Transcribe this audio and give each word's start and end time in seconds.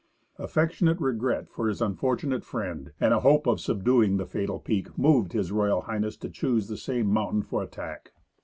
Affectionate 0.39 0.99
regret 0.99 1.47
for 1.47 1.67
his 1.67 1.79
unfortunate 1.79 2.43
friend, 2.43 2.91
and 2.99 3.13
a 3.13 3.19
hope 3.19 3.45
of 3.45 3.61
subduing 3.61 4.17
the 4.17 4.25
fatal 4.25 4.57
peak, 4.57 4.87
moved 4.97 5.35
H.R. 5.35 5.83
H. 5.93 6.17
to 6.21 6.27
choose 6.31 6.67
the 6.67 6.75
same 6.77 7.05
mountain 7.05 7.43
for 7.43 7.61
attack. 7.61 8.11